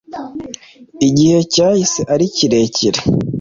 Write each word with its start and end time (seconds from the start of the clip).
Igihe 1.07 1.37
cyahise 1.53 2.01
ari 2.13 2.25
kirekire 2.35 2.99